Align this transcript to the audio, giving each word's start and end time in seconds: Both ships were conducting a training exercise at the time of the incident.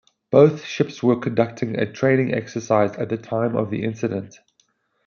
Both 0.31 0.63
ships 0.65 1.03
were 1.03 1.19
conducting 1.19 1.77
a 1.77 1.85
training 1.85 2.33
exercise 2.33 2.95
at 2.95 3.09
the 3.09 3.17
time 3.17 3.55
of 3.55 3.69
the 3.69 3.83
incident. 3.83 4.39